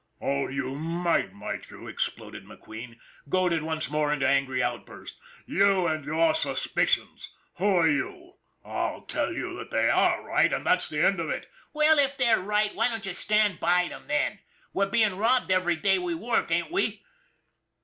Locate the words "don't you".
12.89-13.13